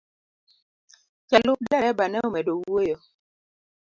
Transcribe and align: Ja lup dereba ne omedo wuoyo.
Ja 1.31 1.37
lup 1.45 1.59
dereba 1.71 2.05
ne 2.07 2.17
omedo 2.27 2.53
wuoyo. 2.61 2.97